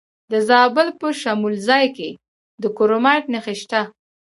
[0.31, 2.09] د زابل په شمولزای کې
[2.61, 3.81] د کرومایټ نښې شته.